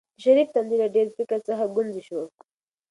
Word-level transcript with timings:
د 0.17 0.19
شریف 0.23 0.49
تندی 0.55 0.77
له 0.83 0.87
ډېر 0.95 1.07
فکر 1.17 1.39
څخه 1.47 1.71
ګونځې 1.75 2.01
شو. 2.07 2.21